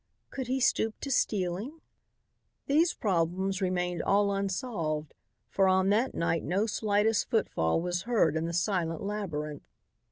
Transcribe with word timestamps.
Could 0.31 0.47
he 0.47 0.59
stoop 0.59 0.99
to 1.01 1.11
stealing?" 1.11 1.79
These 2.65 2.95
problems 2.95 3.61
remained 3.61 4.01
all 4.01 4.33
unsolved, 4.33 5.13
for 5.47 5.67
on 5.67 5.89
that 5.89 6.15
night 6.15 6.43
no 6.43 6.65
slightest 6.65 7.29
footfall 7.29 7.79
was 7.79 8.01
heard 8.09 8.35
in 8.35 8.45
the 8.47 8.51
silent 8.53 9.03
labyrinth. 9.03 9.69